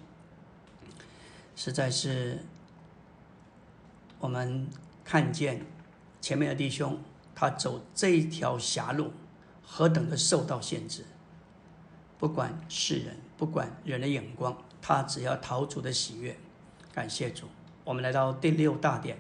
[1.57, 2.43] 实在是，
[4.19, 4.69] 我们
[5.05, 5.65] 看见
[6.21, 6.99] 前面的弟兄，
[7.35, 9.13] 他走这一条狭路，
[9.63, 11.05] 何等的受到限制。
[12.19, 16.37] 不管世人，不管人的眼光，他只要逃主的喜悦。
[16.93, 17.47] 感谢主。
[17.85, 19.19] 我们来到第六大点，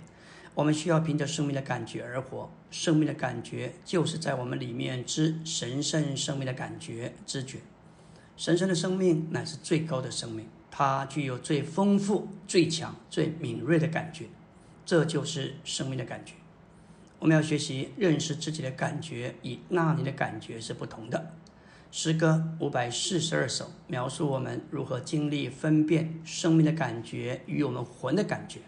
[0.54, 2.50] 我们需要凭着生命的感觉而活。
[2.70, 7.58] 生命的感觉就是在我们里面之神圣生命的感觉知觉。
[8.36, 14.26] 神圣的生命乃是最高的生命，它具有最丰富、最强、最敏锐的感觉，
[14.84, 16.34] 这就是生命的感觉。
[17.20, 21.32] 我们要学习认识自己的感觉，与那里的感觉是不同的。
[21.92, 28.58] 诗歌五百四十二首描述我们如何经历分辨生命的感觉与我们魂的感觉。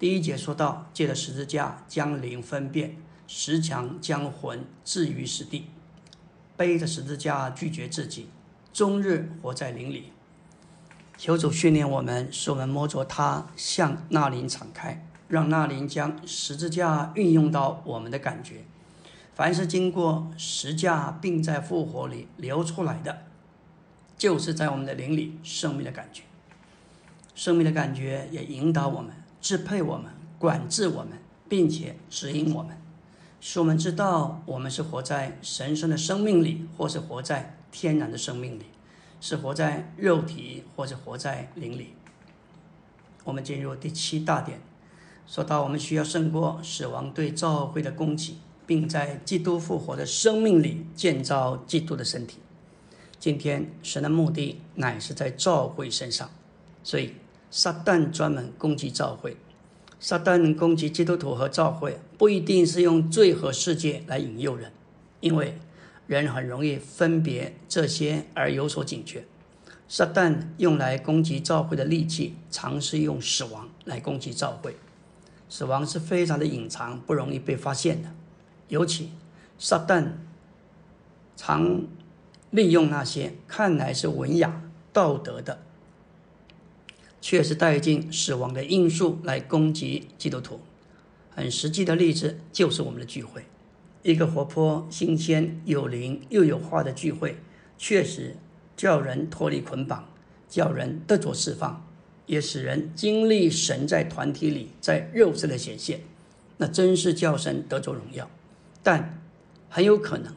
[0.00, 2.96] 第一节说到，借着十字架将灵分辨，
[3.26, 5.66] 石墙将魂置于死地，
[6.56, 8.30] 背着十字架拒绝自己，
[8.72, 10.04] 终日活在灵里。
[11.18, 18.64] 求主训练我们，使我们摸着它，向那灵敞开，让那灵将十字架运用到我们的感觉。
[19.34, 23.24] 凡是经过十架并在复活里流出来的，
[24.16, 26.22] 就是在我们的灵里生命的感觉。
[27.34, 31.18] 生命的感觉也引导我们、支配我们、管制我们，
[31.48, 32.76] 并且指引我们，
[33.40, 38.64] 使我们知道我们是活在神圣的生命里，或是活在天然的生命里，
[39.20, 41.94] 是活在肉体，或是活在灵里。
[43.24, 44.60] 我们进入第七大点，
[45.26, 48.38] 说到我们需要胜过死亡对教会的攻击。
[48.70, 52.38] 并在基督复活的生命里建造基督的身体。
[53.18, 56.30] 今天神的目的乃是在教会身上，
[56.84, 57.14] 所以
[57.50, 59.36] 撒旦专门攻击教会。
[59.98, 64.72] 撒旦攻击基督徒和教会，不一定是用罪和世界来引诱人，
[65.20, 65.58] 因为
[66.06, 69.24] 人很容易分别这些而有所警觉。
[69.86, 74.76] 撒旦用来攻击教会的利器，尝试用死亡来攻击教会。
[75.48, 78.08] 死亡是非常的隐藏，不容易被发现的。
[78.68, 79.10] 尤其，
[79.58, 80.12] 撒旦
[81.36, 81.82] 常
[82.50, 85.60] 利用那些看来是文雅、道德的，
[87.20, 90.60] 却是带进死亡的因素来攻击基督徒。
[91.30, 93.44] 很实际的例子就是我们的聚会，
[94.02, 97.36] 一个活泼、新鲜、有灵又有话的聚会，
[97.78, 98.36] 确实
[98.76, 100.08] 叫人脱离捆绑，
[100.48, 101.86] 叫人得着释放，
[102.26, 106.00] 也使人经历神在团体里在肉身的显现，
[106.56, 108.28] 那真是叫神得着荣耀。
[108.82, 109.22] 但
[109.68, 110.34] 很有可能，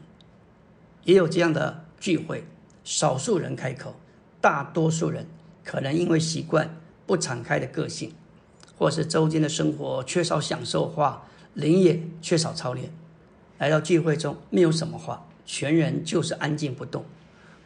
[1.05, 2.43] 也有这样的聚会，
[2.83, 3.95] 少数人开口，
[4.39, 5.25] 大多数人
[5.63, 8.13] 可能因为习惯不敞开的个性，
[8.77, 12.91] 或是周间的生活缺少享受化，灵也缺少操练，
[13.57, 17.05] 来到聚会中没有什么话，全人就是安静不动。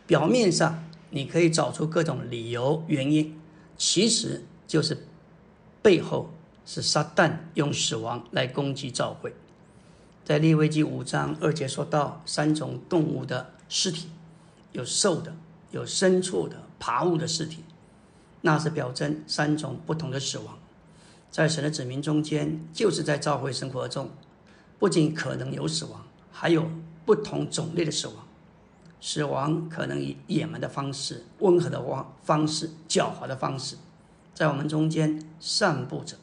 [0.05, 3.39] 表面上你可以找出各种理由原因，
[3.77, 5.05] 其实就是
[5.81, 6.29] 背后
[6.65, 9.33] 是撒旦用死亡来攻击教会。
[10.23, 14.09] 在利未记五章二节说到三种动物的尸体，
[14.73, 15.33] 有兽的，
[15.71, 17.63] 有牲畜的，爬物的尸体，
[18.41, 20.57] 那是表征三种不同的死亡。
[21.29, 24.09] 在神的子民中间，就是在教会生活中，
[24.79, 26.69] 不仅可能有死亡，还有
[27.05, 28.15] 不同种类的死亡。
[28.99, 33.75] 死亡可能以野蛮的方式、温和的方方式、狡猾的方式，
[34.33, 36.15] 在我们中间散布着。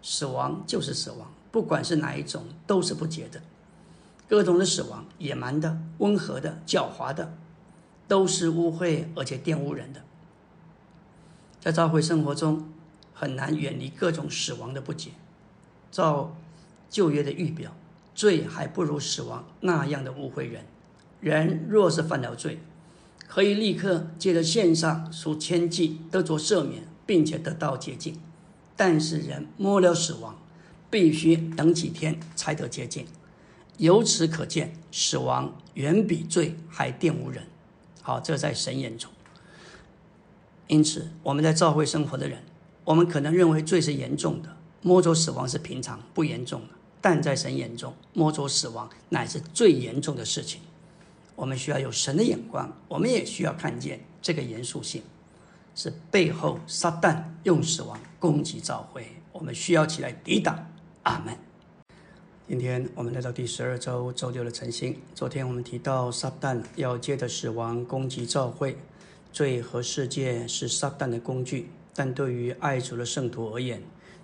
[0.00, 1.30] 死亡就是死亡。
[1.50, 3.42] 不管是哪一种，都是不洁的。
[4.28, 7.34] 各种的死亡，野蛮的、温和的、狡猾的，
[8.06, 10.02] 都是污秽而且玷污人的。
[11.66, 12.64] 在教会生活中，
[13.12, 15.10] 很难远离各种死亡的不解。
[15.90, 16.36] 照
[16.88, 17.74] 旧约的预表，
[18.14, 20.64] 罪还不如死亡那样的污秽人。
[21.20, 22.60] 人若是犯了罪，
[23.26, 28.16] 可以立刻借着献上数千计得着赦免，并且得到洁净。
[28.76, 30.38] 但是人摸了死亡。
[30.88, 33.04] 必须等几天才得洁净，
[33.78, 37.42] 由此可见，死亡远比罪还玷污人。
[38.02, 39.10] 好，这在神眼中。
[40.68, 42.42] 因此，我们在教会生活的人，
[42.84, 46.68] 我们可能认为罪是严重的，摸走死亡是平常不严重的，
[47.00, 50.60] 但在神眼中，摸走死亡乃是最严重的事情。
[51.36, 55.02] 我们需要有神的眼光，我们也需要看见这个严肃性，
[55.74, 60.66] 是背后撒旦用死亡攻击教会，我们需要起来抵挡。
[61.02, 61.36] 阿门。
[62.48, 64.96] 今天我们来到第十二周周六的晨星。
[65.14, 68.78] 昨天我们提到，撒旦要借着死亡攻击教会，
[69.36, 71.68] 罪和世界是撒旦的工具。
[71.94, 73.82] 但对于爱主的圣徒而言，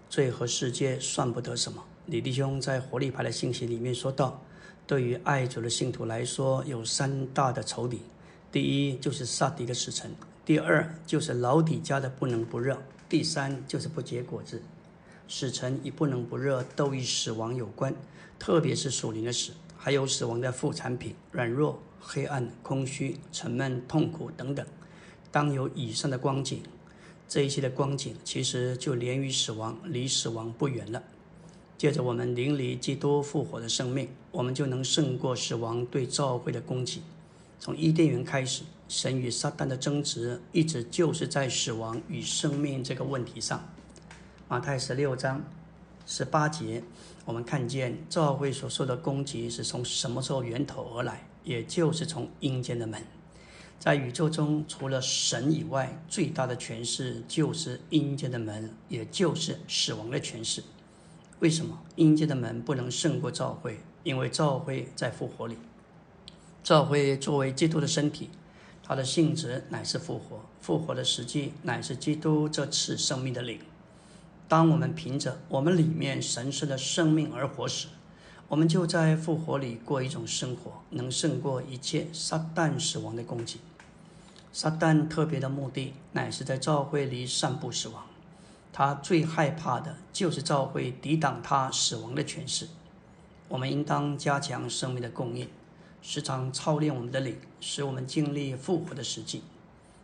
[0.08, 1.84] 罪和世界算不得什么。
[2.06, 4.42] 李弟兄在活力牌的信息里面说到，
[4.86, 8.00] 对于爱主的信徒来说，有三大的仇敌：
[8.50, 10.12] 第一就是撒迪的使臣；
[10.46, 14.62] 第二就是老底家的不能不热；第三就是不结果子。
[15.28, 17.94] 使臣与不能不热都与死亡有关，
[18.38, 24.66] 特别是属灵的死，还有死亡的副产品：软弱、黑暗、空虚、沉闷、痛苦等等。
[25.32, 26.62] 当有以上的光景，
[27.26, 31.02] 这一切的光景其实就连于死亡，离死亡不远了。
[31.78, 37.02] 借着我们临离基督复活的生命，我们就能胜过死亡对教会的攻击。
[37.58, 43.66] 从伊甸园开始，神与撒旦的争执一直就是在死亡与生命这个问题上。
[44.48, 45.42] 马太十六章
[46.06, 46.84] 十八节，
[47.24, 51.26] 我们看见教会所受的攻击是从什么时候源头而来？
[51.42, 53.02] 也就是从阴间的门。
[53.82, 60.62] 在宇宙中，除了神以外，最大的权势就是阴间的门，也就是死亡的权势。
[61.40, 63.80] 为什么阴间的门不能胜过教会？
[64.04, 65.58] 因为教会在复活里。
[66.62, 68.30] 教会作为基督的身体，
[68.84, 73.58] 它的性质乃是复活，复活的实际乃是基督这次生命的灵。
[74.46, 77.88] 当我们凭着我们里面神圣的生命而活时，
[78.46, 83.58] 我们就在复活里过一种生活，能胜过一切撒旦死亡的攻击。
[84.52, 88.04] 撒旦特别的目的，乃是在教会里散布死亡。
[88.72, 92.68] 他最害怕的就是教会抵挡他死亡的权势。
[93.48, 95.48] 我们应当加强生命的供应，
[96.00, 99.42] 时常操练我们的灵，使我们经历复活的实际。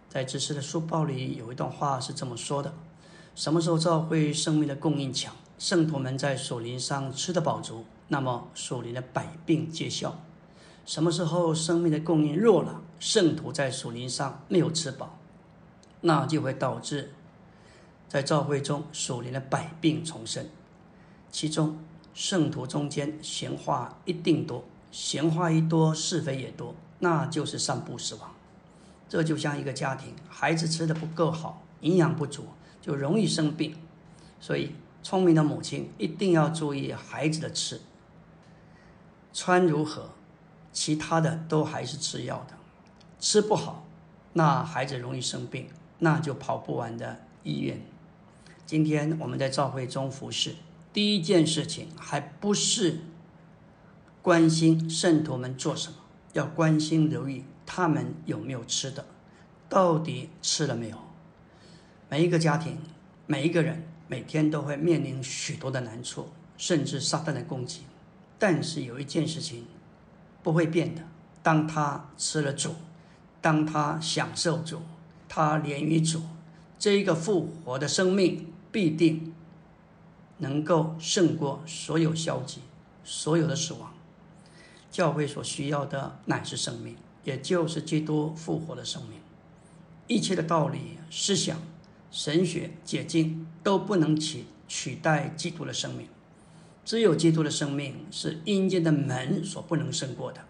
[0.08, 2.72] 在知识的书报里有一段话是这么说的：
[3.34, 10.18] 什么时候教会生命的供应强，圣徒们在属灵上吃得饱足，那么属灵的百病皆消。
[10.88, 15.18] 什么时候生命的供应弱了，圣徒在属灵上没有吃饱，
[16.00, 17.12] 那就会导致
[18.08, 20.46] 在教会中属灵的百病丛生。
[21.30, 21.78] 其中
[22.14, 28.34] 圣徒中间闲话一定多，闲话一多，是非也多，那就是散布死亡。
[29.10, 32.46] 这就像一个家庭，孩子吃的不够好，营养不足，
[32.80, 33.76] 就容易生病。
[34.40, 34.72] 所以
[35.02, 37.78] 聪明的母亲一定要注意孩子的吃
[39.34, 40.12] 穿如何。
[40.72, 42.54] 其他的都还是吃药的，
[43.18, 43.86] 吃不好，
[44.34, 47.80] 那孩子容易生病，那就跑不完的医院。
[48.64, 50.54] 今天我们在教会中服侍，
[50.92, 53.00] 第一件事情还不是
[54.22, 55.96] 关心圣徒们做什么，
[56.34, 59.04] 要关心留意他们有没有吃的，
[59.68, 60.98] 到底吃了没有。
[62.08, 62.78] 每一个家庭，
[63.26, 67.82] 每一个人每天都会面临许多的难处，甚至撒旦的攻击，
[68.38, 69.66] 但是有一件事情。
[70.42, 71.02] 不会变的。
[71.42, 72.74] 当他吃了主，
[73.40, 74.82] 当他享受主，
[75.28, 76.22] 他连于主，
[76.78, 79.32] 这一个复活的生命必定
[80.38, 82.60] 能够胜过所有消极、
[83.04, 83.94] 所有的死亡。
[84.90, 89.20] 教会所需要的乃是生命，也就是基督复活的生命。
[90.06, 91.58] 一切的道理、思想、
[92.10, 96.08] 神学、解经都不能取取代基督的生命。
[96.88, 100.40] 只有基督的生命是阴间的门所不能胜过的，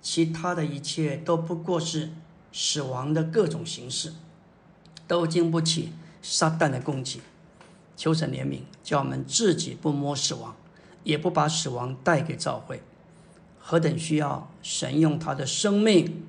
[0.00, 2.08] 其他的一切都不过是
[2.50, 4.14] 死亡的各种形式，
[5.06, 5.92] 都经不起
[6.22, 7.20] 撒旦的攻击。
[7.98, 10.56] 求神怜悯，叫我们自己不摸死亡，
[11.04, 12.82] 也不把死亡带给教会。
[13.58, 16.26] 何等需要神用他的生命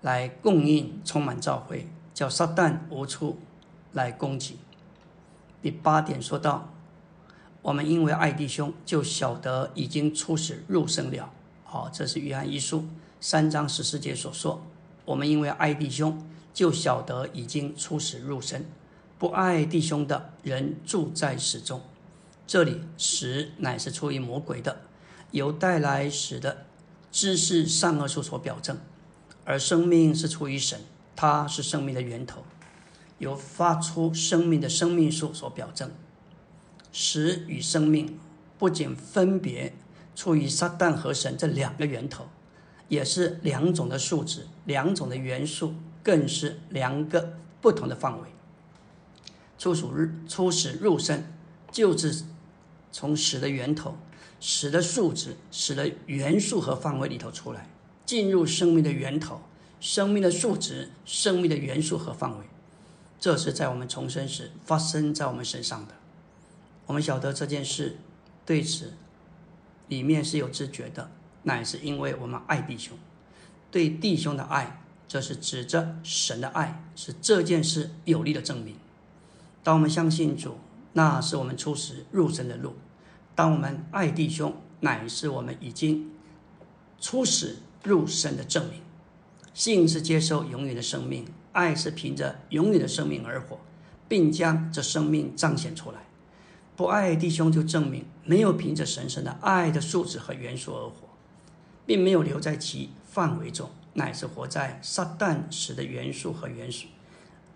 [0.00, 3.38] 来供应、充满教会，叫撒旦无处
[3.92, 4.56] 来攻击。
[5.62, 6.74] 第八点说到。
[7.62, 11.30] 我们因为爱弟兄，就晓得已经出死入生了。
[11.64, 12.86] 好，这是约翰一书
[13.20, 14.64] 三章十四节所说。
[15.04, 18.64] 我们因为爱弟兄，就晓得已经出死入生。
[19.18, 21.82] 不爱弟兄的人住在死中。
[22.46, 24.80] 这里死乃是出于魔鬼的，
[25.30, 26.64] 由带来死的
[27.12, 28.76] 知识善恶数所表证；
[29.44, 30.80] 而生命是出于神，
[31.14, 32.42] 它是生命的源头，
[33.18, 35.90] 由发出生命的生命树所表证。
[36.92, 38.18] 死与生命
[38.58, 39.72] 不仅分别
[40.14, 42.28] 出于撒旦和神这两个源头，
[42.88, 48.28] 也是两种的数值、两种的元素，更是两个不同的范围。
[49.58, 51.24] 初属日初始入生，
[51.70, 52.24] 就是
[52.90, 53.96] 从死的源头、
[54.40, 57.68] 死的数值、死的元素和范围里头出来，
[58.04, 59.42] 进入生命的源头、
[59.78, 62.44] 生命的数值、生命的元素和范围。
[63.20, 65.94] 这是在我们重生时发生在我们身上的。
[66.90, 67.98] 我们晓得这件事，
[68.44, 68.94] 对此
[69.86, 71.08] 里面是有知觉的，
[71.44, 72.98] 乃是因为我们爱弟兄，
[73.70, 78.74] 对弟兄的爱，这是指着神的爱，是这件事有力的证明。
[79.62, 80.58] 当我们相信主，
[80.94, 82.72] 那是我们初始入神的路；
[83.36, 86.10] 当我们爱弟兄，乃是我们已经
[87.00, 88.82] 初始入神的证明。
[89.54, 93.60] 信是接受永远的生命，爱是凭着永远的生命而活，
[94.08, 96.00] 并将这生命彰显出来。
[96.80, 101.10] 不爱弟兄，就证明没有凭着神圣的爱的素质和元素而活，
[101.84, 106.86] 并没有留在其范围中，乃是活在撒旦使的元素和元素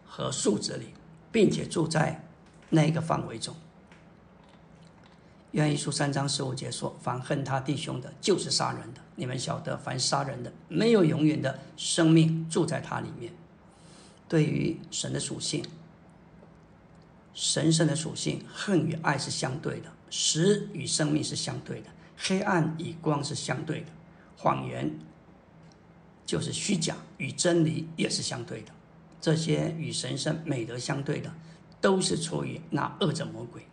[0.06, 0.88] 和素质里，
[1.32, 2.22] 并且住在
[2.68, 3.56] 那个范围中。
[5.52, 9.00] 约翰一书三章十五节说：“凡恨他弟兄的，就是杀人的。
[9.16, 13.32] 你们晓得，凡杀人的，没有永远的生命住在他里面。”
[14.28, 15.64] 对于神的属性，
[17.34, 23.86] 神圣的属性，恨与爱是相对的，死与生命是相对的，黑暗与光是相对的，
[24.36, 24.98] 谎言
[26.24, 28.68] 就是虚假与真理也是相对的。
[29.20, 31.32] 这些与神圣美德相对的，
[31.80, 33.66] 都是出于那恶者魔鬼。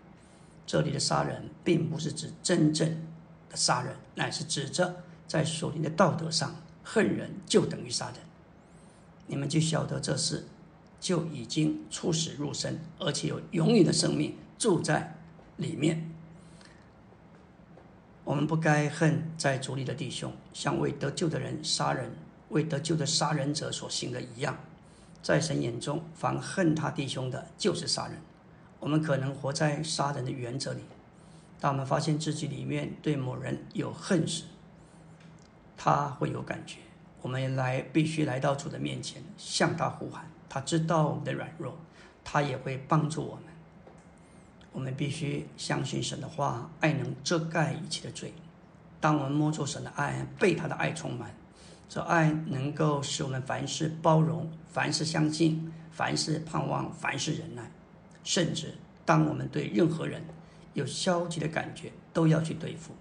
[0.66, 2.90] 这里的杀人，并不是指真正
[3.50, 8.16] 的杀人，乃是指着在属灵的道德上，恨人就等于杀人。
[9.28, 10.46] 你们就晓得这事，
[11.02, 15.18] 就已经出死入生，而且有永远的生命住在
[15.58, 16.10] 里面。
[18.24, 22.16] 我们不该恨在主里的弟兄，像为得救的人杀人，
[22.50, 24.58] 为得救的杀人者所行的一样。
[25.24, 28.18] 在神眼中，凡恨他弟兄的，就是杀人。
[28.80, 30.82] 我们可能活在杀人的原则里，
[31.60, 34.44] 当我们发现自己里面对某人有恨时，
[35.76, 36.78] 他会有感觉。
[37.24, 40.31] 我们来必须来到主的面前，向他呼喊。
[40.54, 41.78] 他知道我们的软弱，
[42.26, 43.44] 他也会帮助我们。
[44.74, 48.34] 我们必须相信神的话，爱能遮盖一切的罪。
[49.00, 51.34] 当我们摸着神的爱，被他的爱充满，
[51.88, 57.72] 这爱能够使我们凡事包容，凡事相信，凡事盼望，凡事忍耐。
[58.26, 58.74] 甚至
[59.06, 60.22] 当我们对任何人
[60.74, 62.94] 有消极的感觉，都要去对付。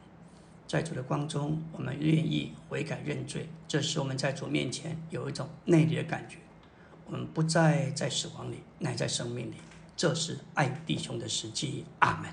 [0.68, 6.36] 在主的光中，我们愿意悔改认罪，这时我们在主面前有一种内里的感觉。
[7.10, 9.56] 我们不再在死亡里，乃在生命里。
[9.96, 11.84] 这是爱弟兄的时机。
[11.98, 12.32] 阿门。